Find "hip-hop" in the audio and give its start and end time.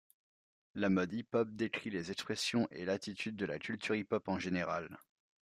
1.13-1.47, 3.93-4.27